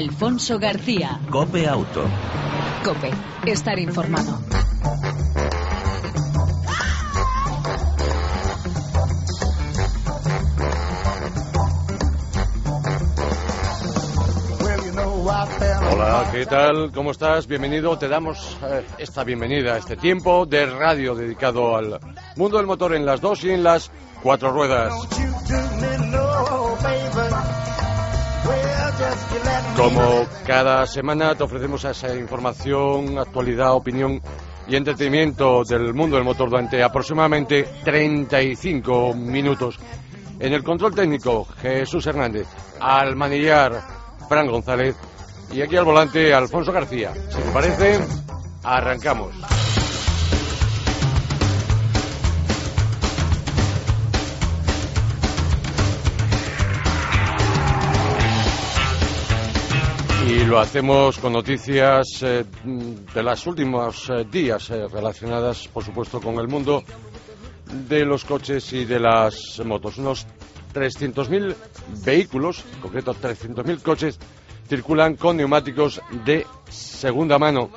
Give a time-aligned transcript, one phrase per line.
[0.00, 1.20] Alfonso García.
[1.30, 2.06] Cope Auto.
[2.82, 3.10] Cope,
[3.44, 4.40] estar informado.
[15.92, 16.90] Hola, ¿qué tal?
[16.94, 17.46] ¿Cómo estás?
[17.46, 17.98] Bienvenido.
[17.98, 22.00] Te damos eh, esta bienvenida a este tiempo de radio dedicado al
[22.36, 23.90] mundo del motor en las dos y en las
[24.22, 24.94] cuatro ruedas.
[29.80, 34.20] Como cada semana te ofrecemos esa información, actualidad, opinión
[34.68, 39.78] y entretenimiento del mundo del motor durante aproximadamente 35 minutos.
[40.38, 42.46] En el control técnico, Jesús Hernández.
[42.78, 43.82] Al manillar,
[44.28, 44.96] Fran González.
[45.50, 47.14] Y aquí al volante, Alfonso García.
[47.14, 48.00] Si te parece,
[48.62, 49.34] arrancamos.
[60.30, 62.44] Y lo hacemos con noticias eh,
[63.12, 66.84] de los últimos eh, días eh, relacionadas, por supuesto, con el mundo
[67.88, 69.98] de los coches y de las motos.
[69.98, 70.28] Unos
[70.72, 71.52] 300.000
[72.04, 74.20] vehículos, en concreto 300.000 coches,
[74.68, 77.68] circulan con neumáticos de segunda mano.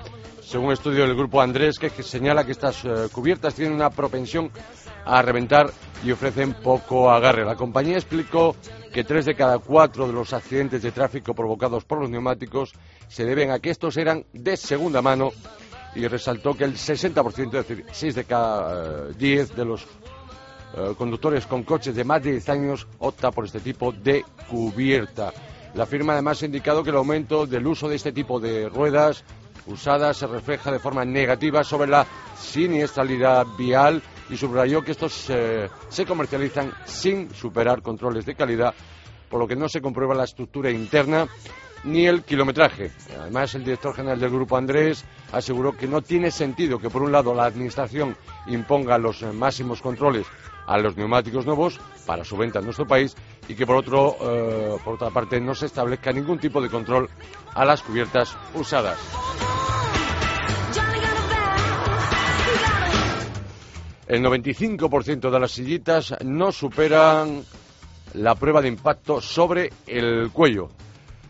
[0.44, 4.52] Según un estudio del grupo Andrés, que señala que estas cubiertas tienen una propensión
[5.06, 5.72] a reventar
[6.04, 7.46] y ofrecen poco agarre.
[7.46, 8.56] La compañía explicó
[8.94, 12.74] que tres de cada cuatro de los accidentes de tráfico provocados por los neumáticos
[13.08, 15.32] se deben a que estos eran de segunda mano
[15.96, 19.86] y resaltó que el 60%, es decir, seis de cada eh, diez de los
[20.76, 25.32] eh, conductores con coches de más de 10 años opta por este tipo de cubierta.
[25.76, 29.24] La firma además ha indicado que el aumento del uso de este tipo de ruedas
[29.68, 32.06] usadas se refleja de forma negativa sobre la
[32.38, 38.74] siniestralidad vial y subrayó que estos eh, se comercializan sin superar controles de calidad,
[39.30, 41.28] por lo que no se comprueba la estructura interna
[41.84, 42.92] ni el kilometraje.
[43.20, 47.12] Además, el director general del grupo Andrés aseguró que no tiene sentido que, por un
[47.12, 48.16] lado, la Administración
[48.48, 50.26] imponga los eh, máximos controles
[50.66, 53.16] a los neumáticos nuevos para su venta en nuestro país
[53.48, 57.10] y que, por, otro, eh, por otra parte, no se establezca ningún tipo de control
[57.54, 58.98] a las cubiertas usadas.
[64.08, 67.44] El 95% de las sillitas no superan
[68.14, 70.70] la prueba de impacto sobre el cuello.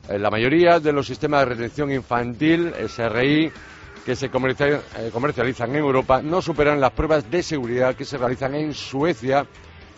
[0.09, 3.51] Eh, la mayoría de los sistemas de retención infantil, SRI,
[4.05, 8.55] que se eh, comercializan en Europa, no superan las pruebas de seguridad que se realizan
[8.55, 9.45] en Suecia,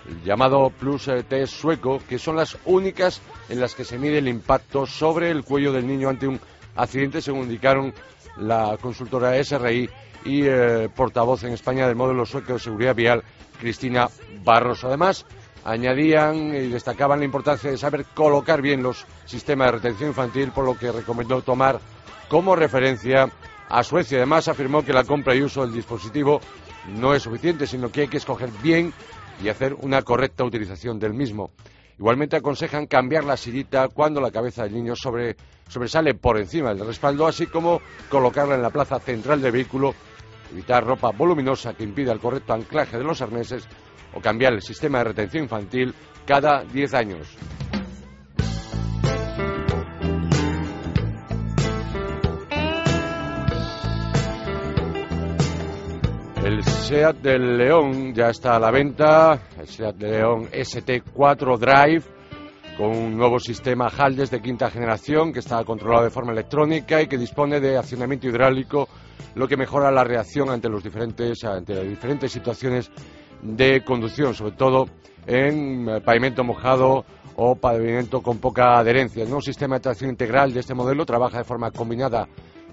[0.08, 4.28] el llamado Plus Test sueco, que son las únicas en las que se mide el
[4.28, 6.40] impacto sobre el cuello del niño ante un
[6.76, 7.94] accidente, según indicaron
[8.38, 9.90] la consultora SRI
[10.26, 13.24] y eh, portavoz en España del modelo sueco de seguridad vial,
[13.60, 14.10] Cristina
[14.44, 14.88] Barroso.
[14.88, 15.26] Además,
[15.64, 20.66] añadían y destacaban la importancia de saber colocar bien los sistemas de retención infantil, por
[20.66, 21.80] lo que recomendó tomar
[22.28, 23.30] como referencia
[23.70, 24.18] a Suecia.
[24.18, 26.40] Además, afirmó que la compra y uso del dispositivo
[26.88, 28.94] no es suficiente, sino que hay que escoger bien
[29.44, 31.52] y hacer una correcta utilización del mismo.
[31.98, 37.26] Igualmente aconsejan cambiar la sillita cuando la cabeza del niño sobresale por encima del respaldo,
[37.26, 39.94] así como colocarla en la plaza central del vehículo
[40.52, 43.68] evitar ropa voluminosa que impida el correcto anclaje de los arneses
[44.14, 45.94] o cambiar el sistema de retención infantil
[46.26, 47.38] cada 10 años.
[56.86, 62.04] SEAT del León ya está a la venta, el SEAT del León ST4 Drive,
[62.78, 67.08] con un nuevo sistema Haldes de quinta generación que está controlado de forma electrónica y
[67.08, 68.88] que dispone de accionamiento hidráulico
[69.34, 72.92] lo que mejora la reacción ante, los diferentes, ante las diferentes situaciones
[73.42, 74.86] de conducción, sobre todo
[75.26, 77.04] en eh, pavimento mojado
[77.36, 79.24] o pavimento con poca adherencia.
[79.24, 82.28] El nuevo sistema de tracción integral de este modelo trabaja de forma combinada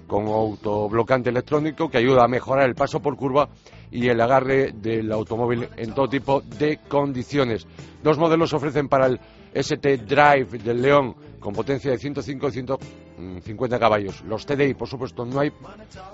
[0.07, 3.49] con autoblocante electrónico que ayuda a mejorar el paso por curva
[3.91, 7.67] y el agarre del automóvil en todo tipo de condiciones.
[8.01, 9.19] Dos modelos ofrecen para el
[9.53, 14.23] ST Drive del León con potencia de 105 y 150 caballos.
[14.23, 15.51] Los TDI, por supuesto, no hay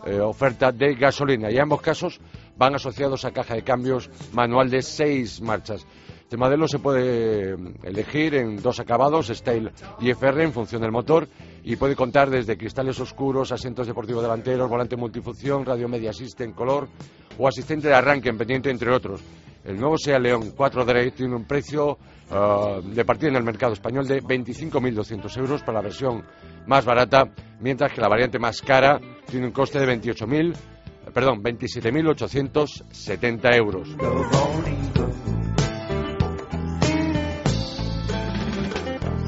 [0.05, 2.19] eh, oferta de gasolina y ambos casos
[2.57, 5.85] van asociados a caja de cambios manual de seis marchas.
[6.29, 10.91] Este modelo se puede mm, elegir en dos acabados, Style y FR, en función del
[10.91, 11.27] motor,
[11.63, 16.87] y puede contar desde cristales oscuros, asientos deportivos delanteros, volante multifunción, radio media en color
[17.35, 19.23] o asistente de arranque en pendiente, entre otros.
[19.65, 21.97] El nuevo SEA León 4 Drive tiene un precio
[22.29, 26.23] uh, de partida en el mercado español de 25.200 euros para la versión
[26.67, 27.23] más barata,
[27.59, 30.53] mientras que la variante más cara tiene un coste de 28.000,
[31.11, 33.95] perdón, 27.870 euros.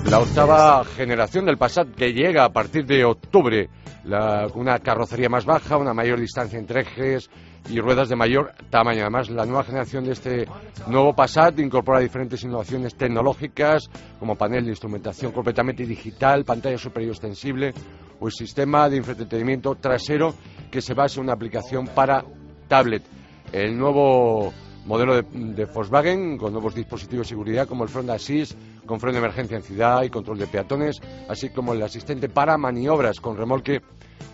[0.06, 3.70] La octava generación del Passat que llega a partir de octubre,
[4.04, 7.30] la, una carrocería más baja, una mayor distancia entre ejes
[7.70, 9.02] y ruedas de mayor tamaño.
[9.02, 10.48] Además, la nueva generación de este
[10.88, 13.90] nuevo Passat incorpora diferentes innovaciones tecnológicas
[14.20, 17.74] como panel de instrumentación completamente digital, pantalla superior extensible
[18.20, 20.34] o el sistema de entretenimiento trasero
[20.70, 22.24] que se basa en una aplicación para
[22.68, 23.04] tablet.
[23.52, 24.54] El nuevo
[24.86, 29.20] modelo de, Volkswagen con nuevos dispositivos de seguridad como el Front Assist con freno de
[29.20, 31.00] emergencia en ciudad y control de peatones,
[31.30, 33.82] así como el asistente para maniobras con remolque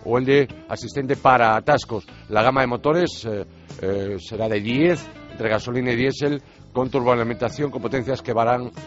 [0.04, 2.06] o el de asistente para atascos.
[2.28, 3.44] La gama de motores eh,
[3.82, 6.42] eh, será de 10 entre gasolina y diésel
[6.72, 8.34] con turboalimentación con potencias que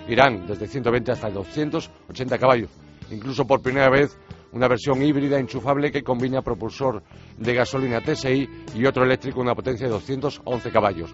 [0.07, 2.69] irán desde 120 hasta 280 caballos.
[3.09, 4.17] Incluso por primera vez
[4.51, 7.03] una versión híbrida enchufable que combina propulsor
[7.37, 11.13] de gasolina TSI y otro eléctrico con una potencia de 211 caballos.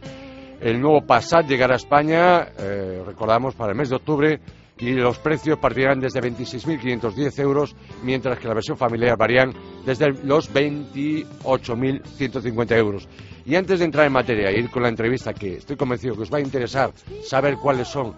[0.59, 4.39] El nuevo Passat llegará a España, eh, recordamos, para el mes de octubre
[4.79, 9.53] y los precios partirán desde 26.510 euros, mientras que la versión familiar varían
[9.85, 13.09] desde los 28.150 euros.
[13.45, 16.21] Y antes de entrar en materia e ir con la entrevista, que estoy convencido que
[16.23, 16.91] os va a interesar
[17.23, 18.15] saber cuáles son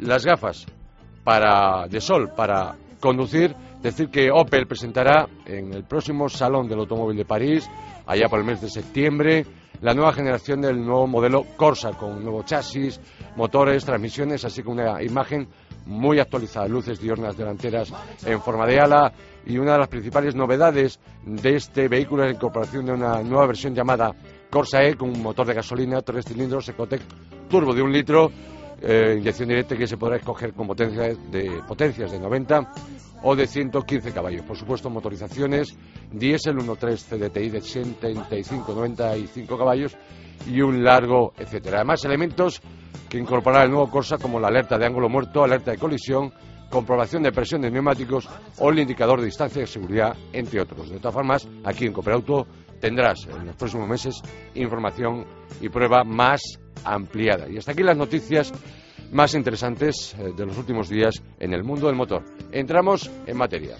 [0.00, 0.66] las gafas
[1.24, 7.16] para, de sol para conducir, decir que Opel presentará en el próximo Salón del Automóvil
[7.16, 7.68] de París,
[8.06, 9.44] allá por el mes de septiembre,
[9.80, 13.00] la nueva generación del nuevo modelo Corsa, con nuevo chasis,
[13.36, 15.48] motores, transmisiones, así como una imagen
[15.86, 17.92] muy actualizada, luces diurnas delanteras
[18.24, 19.12] en forma de ala.
[19.44, 23.48] Y una de las principales novedades de este vehículo es la incorporación de una nueva
[23.48, 24.12] versión llamada
[24.48, 27.02] Corsa E con un motor de gasolina, tres cilindros, Ecotec
[27.48, 28.30] turbo de un litro,
[28.82, 32.72] eh, inyección directa que se podrá escoger con potencias de, potencias de 90
[33.22, 34.42] o de 115 caballos.
[34.42, 35.76] Por supuesto, motorizaciones
[36.10, 39.96] diésel 1.3 CDTI de 75-95 caballos
[40.46, 41.78] y un largo, etcétera.
[41.78, 42.60] Además, elementos
[43.08, 46.32] que incorporará el nuevo Corsa como la alerta de ángulo muerto, alerta de colisión,
[46.68, 50.90] comprobación de presión de neumáticos o el indicador de distancia de seguridad, entre otros.
[50.90, 52.46] De todas formas, aquí en Cooperauto
[52.80, 54.20] tendrás en los próximos meses
[54.54, 55.24] información
[55.60, 57.48] y prueba más ampliada.
[57.48, 58.52] Y hasta aquí las noticias
[59.12, 62.24] más interesantes eh, de los últimos días en el mundo del motor.
[62.50, 63.76] Entramos en materia.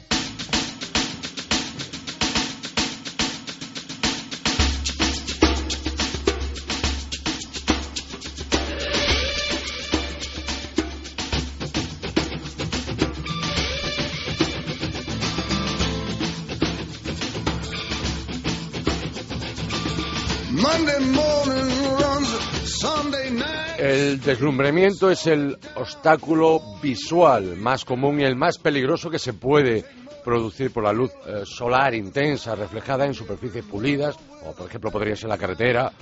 [24.25, 29.85] Deslumbramiento es el obstáculo visual más común y el más peligroso que se puede
[30.25, 35.17] producir por la luz eh, solar intensa reflejada en superficies pulidas, o por ejemplo podría
[35.17, 35.93] ser la carretera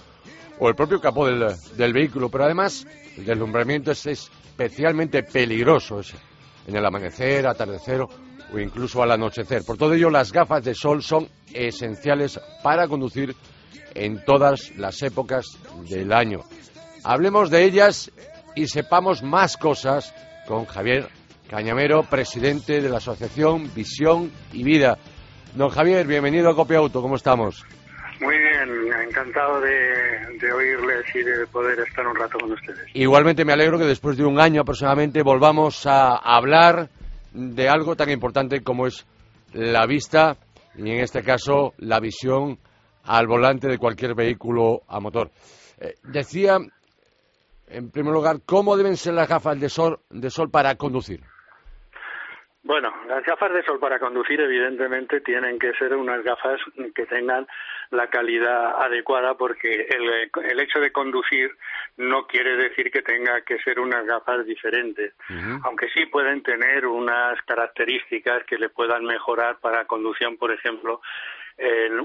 [0.59, 2.29] o el propio capó del, vehículo.
[2.29, 2.87] Pero además
[3.17, 6.01] el deslumbramiento es especialmente peligroso
[6.67, 9.65] en el amanecer, atardecer o incluso al anochecer.
[9.65, 13.35] Por todo ello, las gafas de sol son esenciales para conducir
[13.95, 15.47] en todas las épocas
[15.89, 16.41] del año.
[17.05, 18.13] Hablemos de ellas
[18.55, 20.15] y sepamos más cosas
[20.47, 21.09] con Javier
[21.49, 24.99] Cañamero, presidente de la Asociación Visión y Vida.
[25.55, 27.65] Don Javier, bienvenido a Copia Auto, ¿cómo estamos?
[28.21, 28.69] Muy bien,
[29.09, 32.87] encantado de, oírles y de poder estar un rato con ustedes.
[32.93, 36.91] Igualmente me alegro que después de un año aproximadamente volvamos a hablar
[37.33, 39.07] de algo tan importante como es
[39.55, 40.37] la vista
[40.77, 42.59] y en este caso la visión
[43.05, 45.31] al volante de cualquier vehículo a motor.
[45.81, 46.59] Eh, decía
[47.71, 51.21] en primer lugar, ¿cómo deben ser las gafas de sol, de sol para conducir?
[52.63, 56.61] Bueno, las gafas de sol para conducir evidentemente tienen que ser unas gafas
[56.95, 57.47] que tengan
[57.91, 61.51] la calidad adecuada porque el, el hecho de conducir
[61.97, 65.15] no quiere decir que tenga que ser unas gafas diferentes,
[65.65, 71.01] aunque sí pueden tener unas características que le puedan mejorar para conducción, por ejemplo,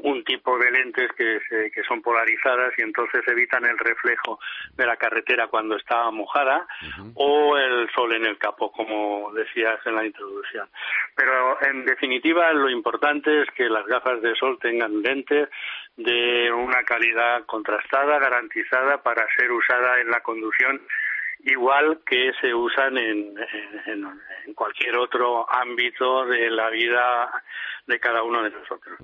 [0.04, 1.40] un tipo de lentes que,
[1.74, 4.40] que son polarizadas y entonces evitan el reflejo
[4.76, 6.68] de la carretera cuando está mojada
[7.16, 10.68] o el sol en el capó, como decías en la introducción.
[11.16, 15.50] Pero en definitiva lo importante es que las gafas de sol tengan lentes
[15.98, 20.82] de una calidad contrastada, garantizada para ser usada en la conducción
[21.46, 23.36] igual que se usan en,
[23.86, 27.44] en, cualquier otro ámbito de la vida
[27.86, 29.00] de cada uno de nosotros.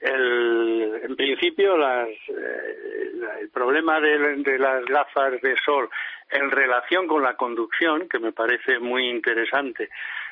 [0.00, 3.06] El, en principio, las, eh,
[3.40, 5.88] el problema de, las gafas de sol
[6.30, 9.88] en relación con la conducción, que me parece muy interesante,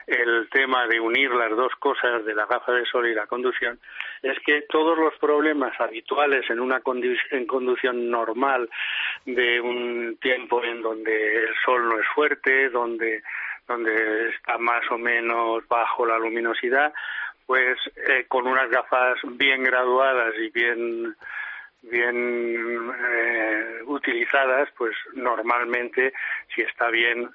[0.06, 3.78] el tema de unir las dos cosas de la gafa de sol y la conducción,
[4.22, 6.82] es que todos los problemas habituales en una
[7.30, 8.68] en conducción normal
[9.24, 13.22] de un tiempo en donde el sol no es fuerte, donde
[13.66, 16.92] donde está más o menos bajo la luminosidad,
[17.46, 17.76] pues
[18.08, 21.16] eh, con unas gafas bien graduadas y bien
[21.82, 26.14] bien eh, utilizadas, pues normalmente
[26.54, 27.28] si está bien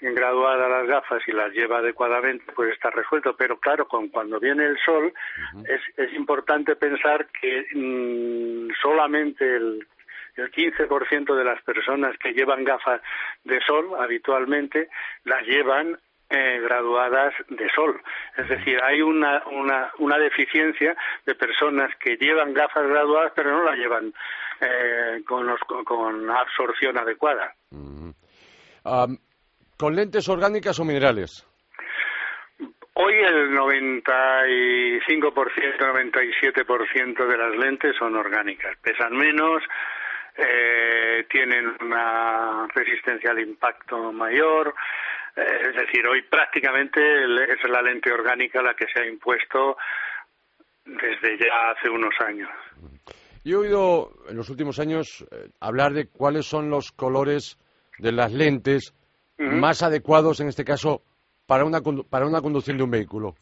[0.00, 3.36] graduada las gafas y las lleva adecuadamente, pues está resuelto.
[3.36, 5.12] Pero claro, con, cuando viene el sol,
[5.68, 9.86] es, es importante pensar que mm, solamente el
[10.36, 13.00] el 15% de las personas que llevan gafas
[13.44, 14.88] de sol habitualmente
[15.24, 15.98] las llevan
[16.30, 18.00] eh, graduadas de sol.
[18.36, 20.96] Es decir, hay una, una, una, deficiencia
[21.26, 24.14] de personas que llevan gafas graduadas pero no las llevan
[24.60, 27.54] eh, con, los, con, absorción adecuada.
[29.76, 31.46] ¿Con lentes orgánicas o minerales?
[32.94, 34.52] Hoy el 95%,
[35.78, 38.76] 97% de las lentes son orgánicas.
[38.82, 39.62] Pesan menos,
[40.36, 44.74] eh, tienen una resistencia al impacto mayor.
[45.36, 49.76] Eh, es decir, hoy prácticamente es la lente orgánica la que se ha impuesto
[50.84, 52.48] desde ya hace unos años.
[53.44, 57.58] Yo he oído en los últimos años eh, hablar de cuáles son los colores
[57.98, 58.94] de las lentes
[59.38, 61.02] más adecuados, en este caso,
[61.46, 63.34] para una, para una conducción de un vehículo.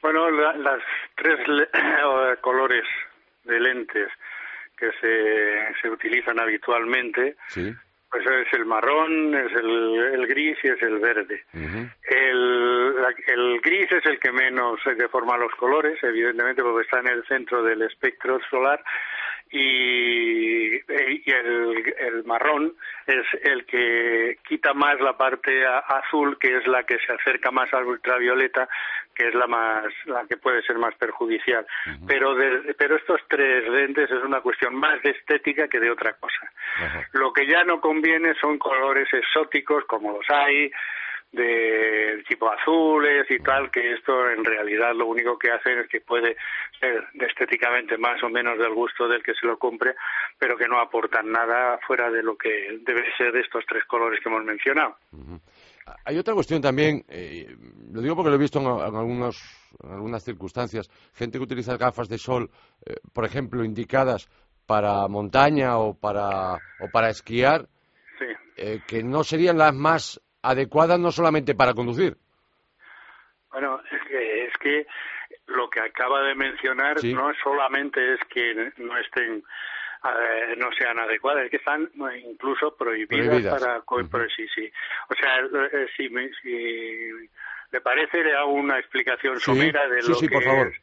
[0.00, 0.80] Bueno, las
[1.16, 1.38] tres
[2.40, 2.84] colores
[3.44, 4.08] de lentes
[4.76, 7.36] que se, se utilizan habitualmente,
[8.10, 11.44] pues es el marrón, es el, gris y es el verde.
[11.54, 12.94] el,
[13.26, 17.62] el, gris es el que menos deforma los colores, evidentemente porque está en el centro
[17.62, 18.82] del espectro solar
[19.50, 22.72] y, y el, el, marrón
[23.06, 27.72] es el que quita más la parte azul, que es la que se acerca más
[27.74, 28.68] al ultravioleta,
[29.20, 31.66] que es la más la que puede ser más perjudicial.
[32.06, 32.34] Pero
[32.78, 36.50] pero estos tres lentes es una cuestión más de estética que de otra cosa.
[37.12, 40.72] Lo que ya no conviene son colores exóticos como los hay
[41.32, 46.00] de tipo azules y tal, que esto en realidad lo único que hace es que
[46.00, 46.36] puede
[46.80, 49.94] ser estéticamente más o menos del gusto del que se lo compre,
[50.38, 54.18] pero que no aportan nada fuera de lo que debe ser de estos tres colores
[54.20, 54.96] que hemos mencionado.
[56.04, 57.56] Hay otra cuestión también, eh,
[57.92, 59.42] lo digo porque lo he visto en, algunos,
[59.82, 62.50] algunas circunstancias, gente que utiliza gafas de sol,
[62.84, 64.28] eh, por ejemplo, indicadas
[64.66, 67.66] para montaña o para, o para esquiar,
[68.56, 72.16] eh, que no serían las más adecuada no solamente para conducir.
[73.50, 74.86] Bueno, es que, es que
[75.46, 79.42] lo que acaba de mencionar no solamente es que no estén
[80.04, 81.90] eh, no sean adecuadas, es que están
[82.24, 83.82] incluso prohibidas, para
[84.34, 84.70] sí, sí.
[85.08, 86.08] O sea, eh, si,
[86.42, 87.28] si
[87.70, 90.68] le parece le hago una explicación somera de lo que por favor.
[90.68, 90.80] es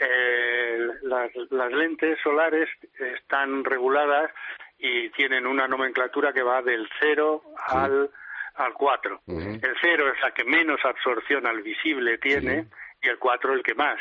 [0.00, 2.68] eh, las, las lentes solares
[2.98, 4.30] están reguladas
[4.78, 8.10] y tienen una nomenclatura que va del cero al
[8.54, 9.22] al 4.
[9.26, 12.66] El 0 es la que menos absorción al visible tiene
[13.00, 13.98] y el 4 el que más.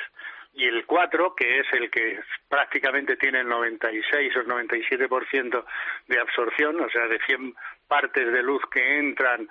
[0.53, 5.65] Y el 4, que es el que prácticamente tiene el 96 o el 97%
[6.07, 7.55] de absorción, o sea, de 100
[7.87, 9.47] partes de luz que entran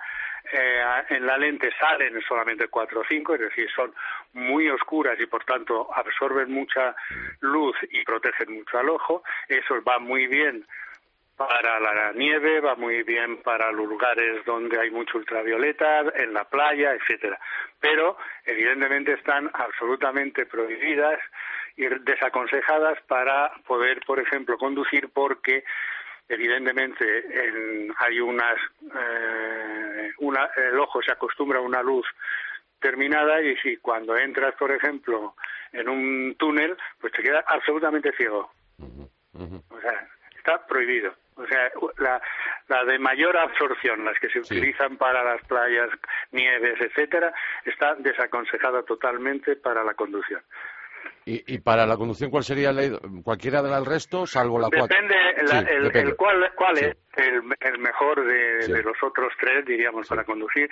[0.51, 3.93] eh, en la lente salen solamente 4 o 5, es decir, son
[4.33, 6.95] muy oscuras y por tanto absorben mucha
[7.39, 9.23] luz y protegen mucho al ojo.
[9.47, 10.65] Eso va muy bien
[11.47, 16.45] para la nieve, va muy bien para los lugares donde hay mucho ultravioleta, en la
[16.45, 17.39] playa, etcétera.
[17.79, 21.19] Pero evidentemente están absolutamente prohibidas
[21.75, 25.63] y desaconsejadas para poder, por ejemplo, conducir porque
[26.27, 27.23] evidentemente
[27.97, 32.05] hay unas eh, una, el ojo se acostumbra a una luz
[32.79, 35.35] terminada y si cuando entras, por ejemplo,
[35.71, 38.51] en un túnel, pues te queda absolutamente ciego.
[39.33, 41.13] O sea, está prohibido.
[41.35, 42.21] O sea, la,
[42.67, 45.89] la de mayor absorción, las que se utilizan para las playas,
[46.31, 47.33] nieves, etcétera,
[47.65, 50.41] está desaconsejada totalmente para la conducción.
[51.25, 56.15] ¿Y, y para la conducción cuál sería la, cualquiera del resto, salvo la Depende, el,
[56.15, 60.69] cuál, cuál es el, el mejor de, de, los otros tres, diríamos, para conducir.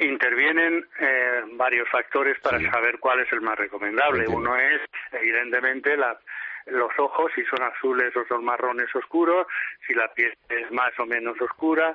[0.00, 4.26] Intervienen eh, varios factores para saber cuál es el más recomendable.
[4.26, 4.80] Uno es,
[5.12, 6.18] evidentemente, la,
[6.66, 9.46] los ojos, si son azules o son marrones oscuros,
[9.86, 11.94] si la piel es más o menos oscura,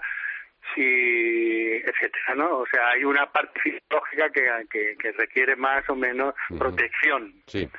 [0.73, 2.59] si etcétera, ¿no?
[2.59, 4.29] O sea, hay una parte fisiológica
[4.69, 7.33] que, que, requiere más o menos protección.
[7.47, 7.69] Sí.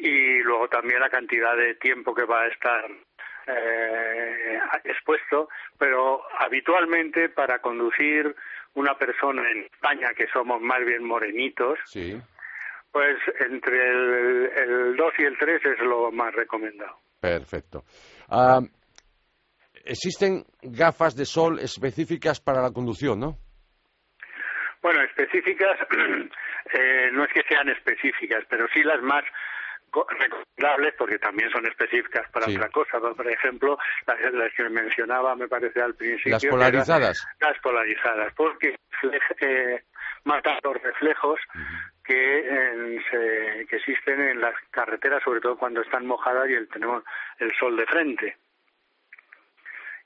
[0.00, 2.84] Y luego también la cantidad de tiempo que va a estar
[3.46, 8.34] eh, expuesto, pero habitualmente para conducir
[8.74, 12.20] una persona en España que somos más bien morenitos, sí.
[12.92, 16.98] Pues entre el, el 2 y el 3 es lo más recomendado.
[17.20, 17.84] Perfecto.
[18.28, 18.60] Ah,
[19.84, 23.38] existen gafas de sol específicas para la conducción, ¿no?
[24.82, 25.78] Bueno, específicas,
[26.72, 29.24] eh, no es que sean específicas, pero sí las más
[29.92, 33.00] recomendables porque también son específicas para otra cosa.
[33.00, 36.32] Por ejemplo, las, que mencionaba, me parece al principio.
[36.32, 37.26] Las polarizadas.
[37.40, 38.76] Las polarizadas, porque
[39.40, 39.82] eh,
[40.24, 41.40] matan los reflejos
[42.04, 43.00] que,
[43.68, 47.04] que existen en las carreteras, sobre todo cuando están mojadas y tenemos
[47.38, 48.36] el sol de frente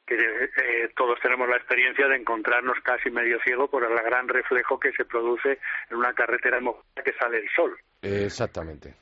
[0.06, 4.78] que eh, todos tenemos la experiencia de encontrarnos casi medio ciego por el gran reflejo
[4.78, 5.58] que se produce
[5.90, 7.76] en una carretera mojada que sale el sol.
[8.02, 8.94] Exactamente.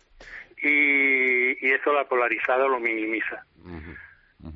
[0.62, 3.44] Y, y eso la polarizada lo minimiza.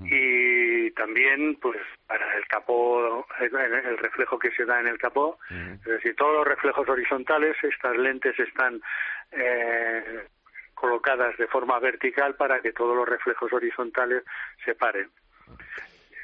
[0.06, 5.84] Y también, pues, para el capó, el, reflejo que se da en el capó, es
[5.84, 8.80] decir, todos los reflejos horizontales, estas lentes están
[9.32, 10.26] eh,
[10.74, 14.24] colocadas de forma vertical para que todos los reflejos horizontales
[14.64, 15.10] se paren.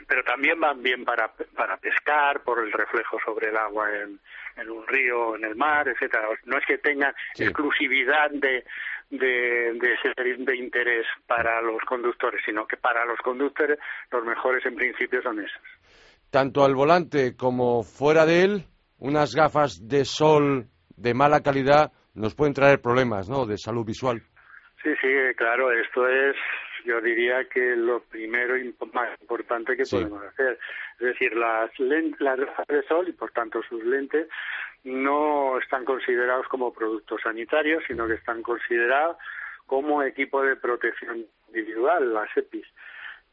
[0.07, 4.19] Pero también van bien para, para pescar por el reflejo sobre el agua en,
[4.57, 6.29] en un río, en el mar, etcétera.
[6.45, 8.65] No es que tengan exclusividad de,
[9.11, 13.79] de, de, de interés para los conductores, sino que para los conductores
[14.11, 15.63] los mejores en principio son esos.
[16.31, 18.65] Tanto al volante como fuera de él,
[18.99, 23.47] unas gafas de sol de mala calidad nos pueden traer problemas, ¿no?
[23.47, 24.23] De salud visual.
[24.83, 26.37] Sí, sí, claro, esto es
[26.85, 30.59] yo diría que lo primero y más importante que podemos hacer.
[30.99, 34.29] Es decir, las, las gafas de sol y por tanto sus lentes
[34.85, 39.17] no están considerados como productos sanitarios, sino que están considerados
[39.67, 42.67] como equipo de protección individual, las EPIs,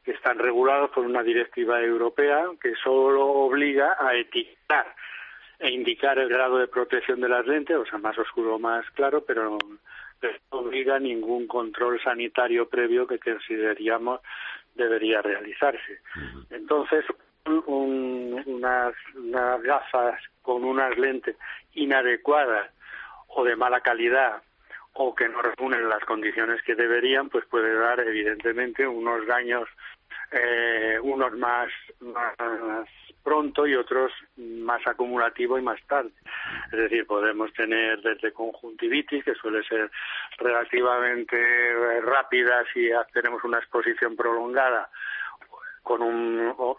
[0.03, 4.95] que están regulados por una directiva europea que solo obliga a etiquetar
[5.59, 8.89] e indicar el grado de protección de las lentes, o sea, más oscuro o más
[8.91, 9.57] claro, pero
[10.51, 14.21] no obliga ningún control sanitario previo que consideraríamos
[14.75, 15.99] debería realizarse.
[16.49, 17.05] Entonces,
[17.65, 18.93] unas,
[19.63, 21.35] gafas con unas lentes
[21.73, 22.71] inadecuadas
[23.27, 24.41] o de mala calidad
[24.93, 29.69] o que no reúnen las condiciones que deberían, pues puede dar evidentemente unos daños,
[30.31, 32.87] eh, unos más, más
[33.23, 36.11] pronto y otros más acumulativo y más tarde.
[36.71, 39.91] Es decir, podemos tener desde conjuntivitis, que suele ser
[40.37, 41.37] relativamente
[42.01, 44.89] rápida si tenemos una exposición prolongada,
[45.87, 46.77] con un, o,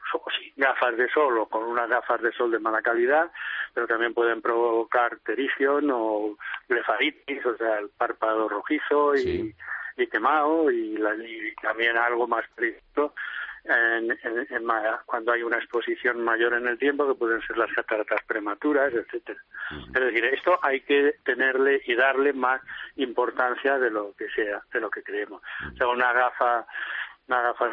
[0.57, 3.31] gafas de sol o con unas gafas de sol de mala calidad,
[3.73, 6.37] pero también pueden provocar terición o
[6.69, 9.55] blefaritis, o sea, el párpado rojizo y,
[10.07, 13.15] quemado, y, y también algo más peligroso
[13.65, 14.19] en,
[15.07, 19.41] cuando hay una exposición mayor en el tiempo, que pueden ser las cataratas prematuras, etcétera.
[19.95, 22.63] Es decir, esto hay que tenerle y darle más
[22.97, 25.43] importancia de lo que sea, de lo que creemos.
[25.73, 26.67] O sea, una gafa,
[27.27, 27.71] una gafa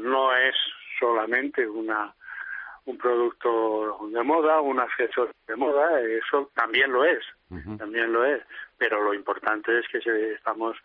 [0.00, 0.54] no es
[0.98, 2.14] solamente una
[2.86, 7.18] un producto de moda, un accesorio de moda, eso también lo es,
[7.78, 8.40] también lo es,
[8.78, 9.98] pero lo importante es que
[10.32, 10.76] estamos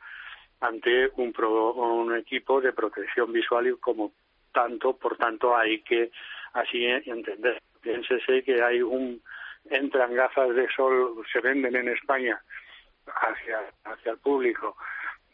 [0.62, 4.13] ante un, un equipo de protección visual y como
[4.54, 6.12] tanto, por tanto, hay que
[6.54, 7.62] así entender.
[7.82, 9.21] Piénsese que hay un
[9.69, 12.41] entran gafas de sol, se venden en España
[13.06, 14.76] hacia, hacia el público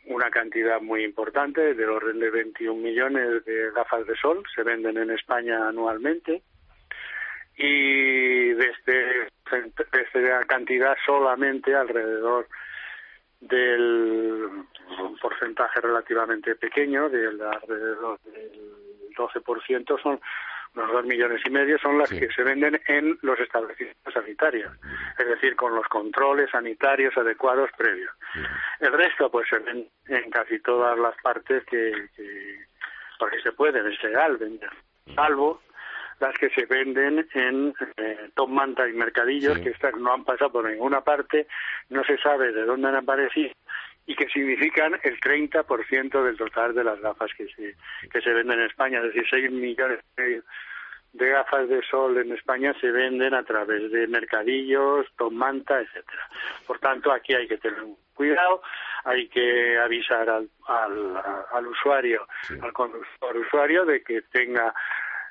[0.08, 4.98] una cantidad muy importante, del orden de 21 millones de gafas de sol, se venden
[4.98, 6.44] en España anualmente.
[7.58, 12.48] Y de, este, de esta cantidad solamente alrededor
[13.40, 14.66] del
[15.00, 20.20] un porcentaje relativamente pequeño, del alrededor del 12%, son
[20.76, 24.72] unos dos millones y medio, son las que se venden en los establecimientos sanitarios,
[25.18, 28.12] es decir, con los controles sanitarios adecuados previos.
[28.80, 32.66] El resto, pues, se vende en casi todas las partes que, que
[33.20, 34.70] porque se puede, es legal vender,
[35.16, 35.62] salvo
[36.20, 40.52] las que se venden en eh, Top Manta y Mercadillos, que estas no han pasado
[40.52, 41.48] por ninguna parte,
[41.90, 43.54] no se sabe de dónde han aparecido
[44.06, 47.76] y que significan el 30% del total de las gafas que se,
[48.10, 52.74] que se venden en España, es decir, 6 millones de gafas de sol en España
[52.80, 56.30] se venden a través de mercadillos, Top Manta, etcétera.
[56.66, 58.62] Por tanto, aquí hay que tener cuidado,
[59.04, 62.28] hay que avisar al, al, al usuario,
[62.62, 64.74] al conductor usuario, de que tenga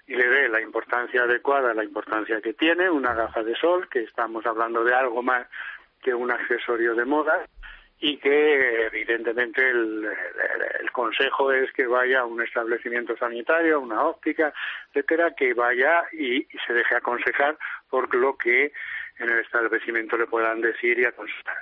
[0.06, 4.02] y le dé la importancia adecuada, la importancia que tiene, una gafa de sol, que
[4.02, 5.46] estamos hablando de algo más
[6.02, 7.46] que un accesorio de moda,
[7.98, 10.06] y que evidentemente el,
[10.92, 14.52] consejo es que vaya a un establecimiento sanitario, una óptica,
[14.88, 17.58] etcétera, que vaya y, se deje aconsejar
[17.90, 18.72] por lo que
[19.18, 21.56] en el establecimiento le puedan decir y aconsejar.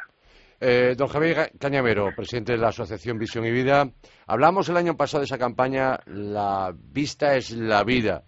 [0.61, 3.87] Eh, don Javier Cañamero, presidente de la Asociación Visión y Vida,
[4.29, 8.23] hablamos el año pasado de esa campaña La vista es la vida.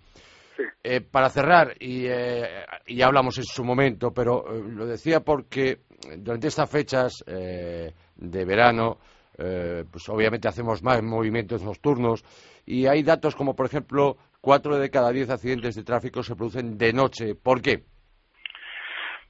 [0.89, 2.65] Eh, para cerrar, y, eh,
[3.05, 5.81] hablamos en su momento, pero eh, lo decía porque
[6.17, 8.99] durante estas fechas de verano,
[9.37, 12.25] pues obviamente hacemos más movimientos nocturnos
[12.65, 16.79] y hay datos como, por ejemplo, cuatro de cada diez accidentes de tráfico se producen
[16.79, 17.35] de noche.
[17.35, 17.85] ¿Por qué?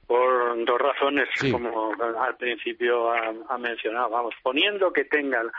[0.07, 4.09] Por dos razones, como al principio ha, mencionado.
[4.09, 5.51] Vamos, poniendo que tenga la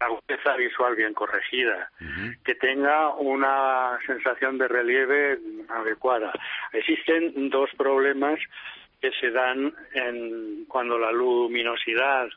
[0.00, 1.90] agudeza visual bien corregida,
[2.42, 6.32] que tenga una sensación de relieve adecuada.
[6.72, 8.40] Existen dos problemas
[9.02, 12.28] que se dan en, cuando la luminosidad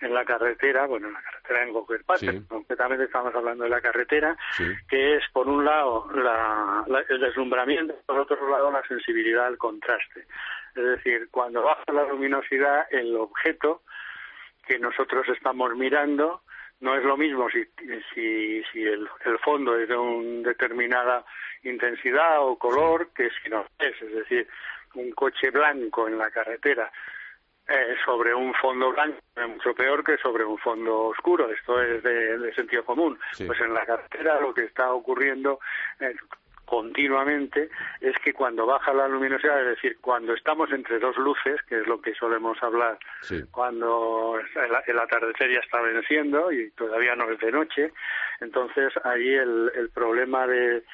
[0.00, 3.80] en la carretera, bueno, en la carretera en cualquier parte, concretamente estamos hablando de la
[3.80, 4.36] carretera,
[4.88, 6.08] que es por un lado
[7.08, 10.26] el deslumbramiento, por otro lado la sensibilidad al contraste.
[10.74, 13.82] Es decir, cuando baja la luminosidad, el objeto
[14.66, 16.42] que nosotros estamos mirando
[16.80, 17.64] no es lo mismo si,
[18.12, 21.24] si, si el, el fondo es de una determinada
[21.62, 24.02] intensidad o color que si no es.
[24.02, 24.48] Es decir,
[24.94, 26.90] un coche blanco en la carretera
[27.66, 31.50] eh, sobre un fondo blanco es mucho peor que sobre un fondo oscuro.
[31.50, 33.18] Esto es de, sentido común.
[33.46, 35.60] Pues en la carretera lo que está ocurriendo
[35.98, 36.16] es
[36.64, 37.68] continuamente
[38.00, 41.86] es que cuando baja la luminosidad, es decir, cuando estamos entre dos luces, que es
[41.86, 42.98] lo que solemos hablar
[43.50, 44.38] cuando
[44.86, 47.92] el, atardecer ya está venciendo y todavía no es de noche,
[48.40, 50.84] entonces ahí el, el problema de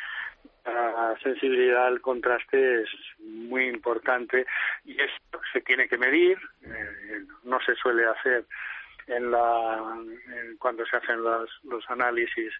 [0.64, 4.46] la sensibilidad al contraste es muy importante
[4.84, 8.44] y esto se tiene que medir, eh, no se suele hacer
[9.06, 9.96] en la
[10.58, 12.52] cuando se hacen los, los análisis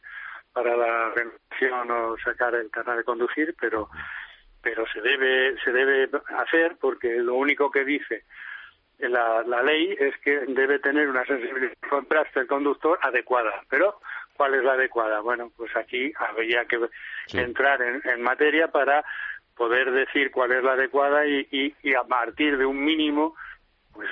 [0.52, 3.88] para la renovación o sacar el canal de conducir, pero
[4.62, 8.24] pero se debe se debe hacer porque lo único que dice
[8.98, 14.00] la, la ley es que debe tener una sensibilidad de contraste el conductor adecuada, pero
[14.36, 15.20] ¿cuál es la adecuada?
[15.20, 16.78] Bueno, pues aquí habría que,
[17.32, 19.04] entrar en, en, materia para
[19.56, 23.34] poder decir cuál es la adecuada y, y, y a partir de un mínimo
[23.92, 24.10] pues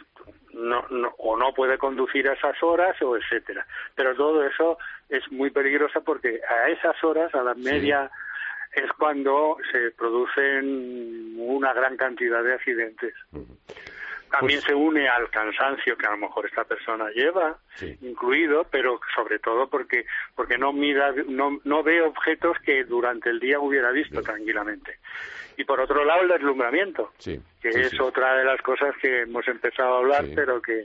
[0.59, 3.66] no, no, o no puede conducir a esas horas o etcétera.
[3.94, 8.11] Pero todo eso es muy peligroso porque a esas horas, a la media,
[8.73, 13.14] es cuando se producen una gran cantidad de accidentes.
[14.31, 17.57] También pues se une al cansancio que a lo mejor esta persona lleva,
[18.03, 23.40] incluido, pero sobre todo porque porque no mira, no, no ve objetos que durante el
[23.40, 24.99] día hubiera visto tranquilamente
[25.59, 29.97] y por otro lado el deslumbramiento, que es otra de las cosas que hemos empezado
[29.97, 30.85] a hablar, pero que,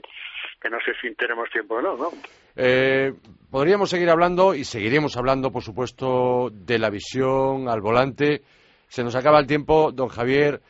[0.68, 2.10] no sé si tenemos tiempo o no, ¿no?
[2.56, 3.12] Eh,
[3.52, 8.42] podríamos seguir hablando y seguiremos hablando, por supuesto, de la visión al volante.
[8.88, 10.60] Se nos acaba el tiempo, don Javier.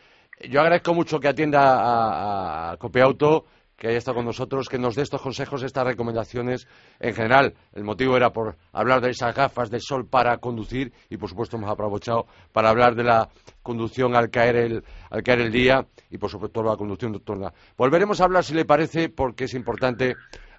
[0.51, 4.95] Yo agradezco mucho que atienda a, a Copiauto que haya estado con nosotros, que nos
[4.95, 6.69] dé estos consejos, estas recomendaciones
[7.01, 7.55] en general.
[7.73, 11.57] El motivo era por hablar de esas gafas de sol para conducir y, por supuesto,
[11.57, 13.29] hemos aprovechado para hablar de la
[13.63, 17.53] conducción al caer el, al caer el día y, por supuesto, la conducción nocturna.
[17.77, 20.15] Volveremos a hablar, si le parece, porque es importante,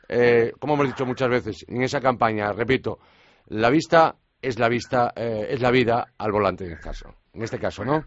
[0.10, 3.00] eh, como hemos dicho muchas veces, en esa campaña, repito,
[3.48, 7.44] la vista es la vista, eh, es la vida al volante en este caso, en
[7.44, 8.02] este caso, ¿no?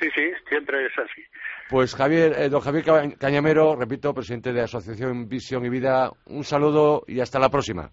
[0.00, 1.22] Sí, sí, siempre es así.
[1.70, 2.84] Pues Javier, eh, don Javier
[3.18, 7.90] Cañamero, repito, presidente de la Asociación Visión y Vida, un saludo y hasta la próxima.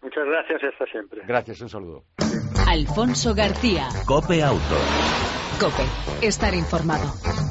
[0.00, 1.22] Muchas gracias y hasta siempre.
[1.26, 2.04] Gracias, un saludo.
[2.68, 3.88] Alfonso García.
[4.06, 4.76] Cope Auto.
[5.60, 7.47] Cope, estar informado.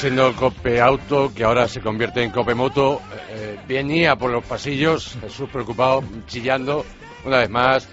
[0.00, 3.02] Siendo Cope Auto, que ahora se convierte en Cope Moto.
[3.28, 6.86] Eh, venía por los pasillos, Jesús preocupado, chillando.
[7.26, 7.86] Una vez más,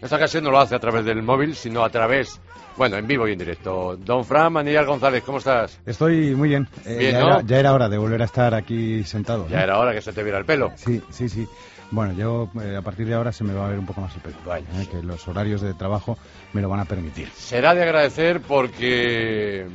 [0.00, 2.40] esta ocasión no lo hace a través del móvil, sino a través,
[2.76, 3.96] bueno, en vivo y en directo.
[3.96, 5.80] Don Fran Manillar González, ¿cómo estás?
[5.84, 6.68] Estoy muy bien.
[6.86, 9.48] Eh, ya, era, hora de volver a estar aquí sentado.
[9.48, 10.70] Ya era hora que se te viera el pelo.
[10.76, 11.44] Sí, sí, sí.
[11.90, 14.14] Bueno, yo eh, a partir de ahora se me va a ver un poco más
[14.14, 14.36] el pelo.
[14.92, 16.18] que los horarios de trabajo
[16.52, 17.28] me lo van a permitir.
[17.34, 19.66] Será de agradecer porque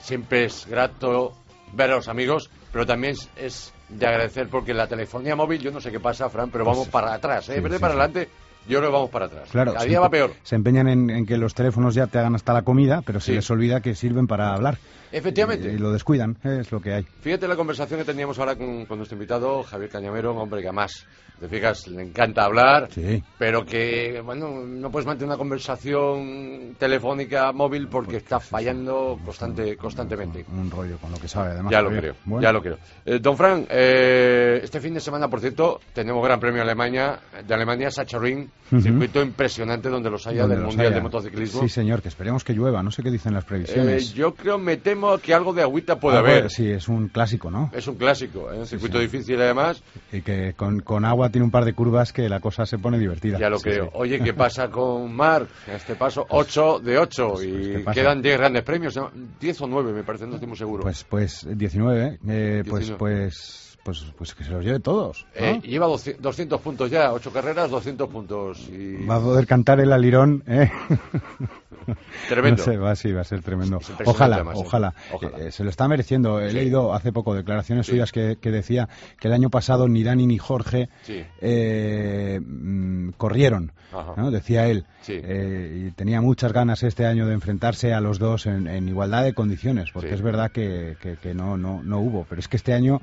[0.00, 1.32] siempre es grato
[1.72, 5.80] ver a los amigos, pero también es de agradecer porque la telefonía móvil, yo no
[5.80, 7.54] sé qué pasa, Fran, pero vamos Pues, para atrás, ¿eh?
[7.56, 7.84] sí, para sí.
[7.84, 8.28] adelante,
[8.68, 9.48] yo creo que vamos para atrás.
[9.50, 10.32] Claro, Cada día va peor.
[10.42, 13.32] Se empeñan en, en que los teléfonos ya te hagan hasta la comida, pero se
[13.32, 14.78] les olvida que sirven para hablar.
[15.12, 15.70] Efectivamente.
[15.72, 17.02] Y, y lo descuidan, es lo que hay.
[17.20, 20.68] Fíjate la conversación que teníamos ahora con, con nuestro invitado, Javier Cañamero, un hombre que
[20.68, 21.06] además,
[21.40, 23.22] te fijas, le encanta hablar, Sí.
[23.38, 30.44] pero que, bueno, no puedes mantener una conversación telefónica móvil porque está fallando constante, constantemente.
[30.52, 31.72] Un rollo con lo que sabe, además.
[31.72, 32.42] Ya lo creo, Bueno.
[32.42, 32.78] ya lo creo.
[33.04, 37.54] Eh, don Fran, eh, este fin de semana, por cierto, tenemos Gran Premio Alemania, de
[37.54, 38.80] Alemania, Sachsenring, Ujú.
[38.82, 40.96] circuito impresionante donde los haya Donde del los Mundial haya.
[40.96, 41.60] de Motociclismo.
[41.62, 42.82] Sí, señor, que esperemos que llueva.
[42.82, 44.12] No sé qué dicen las Eh, previsiones.
[44.14, 46.50] yo creo, me temo que algo de agüita puede Ah, haber.
[46.50, 47.70] sí, es un clásico, ¿no?
[47.72, 48.58] Es un clásico, ¿eh?
[48.58, 49.04] un circuito sí.
[49.04, 49.82] difícil además.
[50.12, 52.98] Y que con, con agua tiene un par de curvas que la cosa se pone
[52.98, 53.38] divertida.
[53.38, 53.84] Ya lo Sí, creo.
[53.86, 53.90] sí.
[53.94, 55.48] Oye, ¿qué pasa con Marc?
[55.66, 58.00] Este paso, 8 de 8 pues, y ¿qué pasa?
[58.00, 58.96] quedan 10 grandes premios.
[58.96, 59.10] ¿no?
[59.40, 60.82] 10 o 9, me parece, no estoy muy seguro.
[60.82, 62.98] Pues, pues 19, eh, pues, 19.
[62.98, 65.26] pues, pues, pues que se los lleve todos.
[65.38, 65.46] ¿no?
[65.46, 68.68] Eh, lleva 200 200 puntos ya, 8 carreras, 200 puntos.
[68.68, 69.04] Y...
[69.06, 70.70] Va a poder cantar el alirón, ¿eh?
[72.28, 72.58] Tremendo.
[72.64, 73.78] No sé, va, sí, va a ser tremendo.
[73.78, 74.62] Es impresionante, Ojalá, además, ¿eh?
[74.64, 74.94] ojalá.
[75.12, 75.38] Ojalá.
[75.38, 76.40] Eh, se lo está mereciendo.
[76.40, 76.56] He Sí.
[76.56, 77.92] leído hace poco declaraciones Sí.
[77.92, 78.88] suyas que, que decía
[79.18, 81.24] que el año pasado ni Dani ni Jorge Sí.
[81.40, 83.72] eh, mm, corrieron.
[84.16, 84.30] ¿no?
[84.30, 84.84] Decía él.
[85.08, 89.34] Y tenía muchas ganas este año de enfrentarse a los dos en, en igualdad de
[89.34, 92.24] condiciones, porque es verdad que, que- que no, no, no hubo.
[92.28, 93.00] Pero es que este año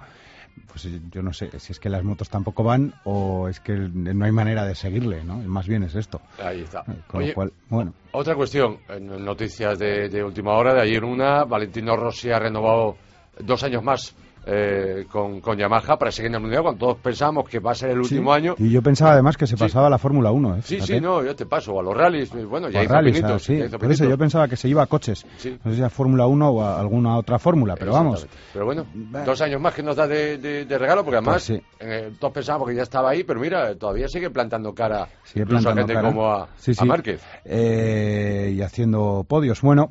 [0.68, 4.26] pues yo no sé si es que las motos tampoco van o es que no
[4.26, 5.38] hay manera de seguirle, ¿no?
[5.38, 6.22] Más bien es esto.
[6.44, 6.84] Ahí está.
[7.08, 11.04] Con Oye, lo cual, bueno, Otra cuestión, en noticias de, de última hora, de ayer
[11.04, 12.96] una, Valentino Rossi ha renovado
[13.40, 14.16] dos años más
[14.50, 17.76] eh, con, con Yamaha para seguir en el Mundial, cuando todos pensamos que va a
[17.76, 18.38] ser el último Sí.
[18.38, 18.56] año.
[18.58, 19.64] Y yo pensaba además que se Sí.
[19.64, 20.62] pasaba a la Fórmula 1, ¿eh?
[20.64, 23.16] Sí, sí, no, yo te paso, a los rallies, eh, bueno, ya a hizo rallies,
[23.18, 23.58] pinitos, ah, sí.
[23.58, 25.26] ya hizo Por eso yo pensaba que se iba a coches.
[25.38, 25.58] Sí.
[25.64, 28.26] No sé si a Fórmula 1 o a alguna otra fórmula, pero vamos.
[28.54, 28.86] Pero bueno,
[29.26, 32.34] dos años más que nos da de, de- de regalo, porque además Pues eh, todos
[32.34, 35.82] pensábamos que ya estaba ahí, pero mira, todavía sigue plantando cara Sigue incluso a plantando
[35.82, 36.08] gente cara.
[36.08, 36.44] como a,
[36.80, 36.86] a.
[36.86, 37.22] Márquez.
[37.46, 39.62] Eh, y haciendo podios.
[39.62, 39.90] Bueno,